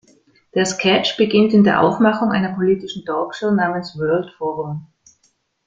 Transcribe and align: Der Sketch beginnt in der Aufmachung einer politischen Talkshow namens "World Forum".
Der 0.55 0.65
Sketch 0.65 1.15
beginnt 1.15 1.53
in 1.53 1.63
der 1.63 1.79
Aufmachung 1.79 2.31
einer 2.31 2.55
politischen 2.55 3.05
Talkshow 3.05 3.51
namens 3.51 3.95
"World 3.99 4.33
Forum". 4.35 4.87